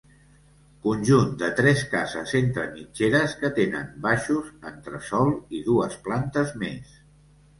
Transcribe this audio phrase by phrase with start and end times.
[0.85, 6.97] Conjunt de tres cases entre mitgeres, que tenen baixos, entresòl i dues plantes més.